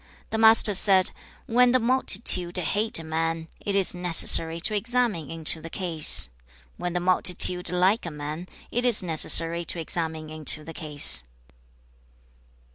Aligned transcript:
The 0.31 0.39
Master 0.39 0.73
said, 0.73 1.11
'When 1.45 1.73
the 1.73 1.79
multitude 1.79 2.57
hate 2.57 2.97
a 2.97 3.03
man, 3.03 3.49
it 3.59 3.75
is 3.75 3.93
necessary 3.93 4.59
to 4.61 4.73
examine 4.75 5.29
into 5.29 5.61
the 5.61 5.69
case. 5.69 6.29
When 6.77 6.93
the 6.93 6.99
multitude 6.99 7.69
like 7.69 8.07
a 8.07 8.09
man, 8.09 8.47
it 8.71 8.83
is 8.83 9.03
necessary 9.03 9.63
to 9.65 9.79
examine 9.79 10.31
into 10.31 10.63
the 10.63 10.73
case.' 10.73 11.21